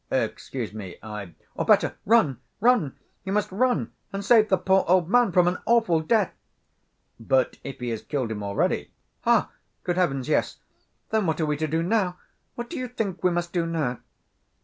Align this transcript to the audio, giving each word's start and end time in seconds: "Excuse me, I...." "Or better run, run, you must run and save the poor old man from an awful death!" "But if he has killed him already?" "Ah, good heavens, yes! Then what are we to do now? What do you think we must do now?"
"Excuse 0.09 0.73
me, 0.73 0.95
I...." 1.03 1.35
"Or 1.53 1.63
better 1.63 1.95
run, 2.07 2.39
run, 2.59 2.97
you 3.23 3.31
must 3.31 3.51
run 3.51 3.91
and 4.11 4.25
save 4.25 4.49
the 4.49 4.57
poor 4.57 4.83
old 4.87 5.07
man 5.07 5.31
from 5.31 5.47
an 5.47 5.59
awful 5.67 5.99
death!" 5.99 6.33
"But 7.19 7.59
if 7.63 7.79
he 7.79 7.89
has 7.89 8.01
killed 8.01 8.31
him 8.31 8.41
already?" 8.41 8.91
"Ah, 9.27 9.51
good 9.83 9.97
heavens, 9.97 10.27
yes! 10.27 10.57
Then 11.11 11.27
what 11.27 11.39
are 11.39 11.45
we 11.45 11.55
to 11.57 11.67
do 11.67 11.83
now? 11.83 12.17
What 12.55 12.67
do 12.67 12.79
you 12.79 12.87
think 12.87 13.23
we 13.23 13.29
must 13.29 13.53
do 13.53 13.67
now?" 13.67 13.99